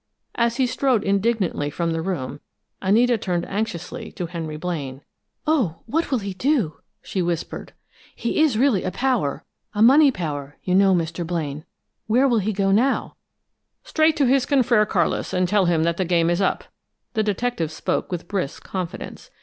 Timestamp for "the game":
15.97-16.31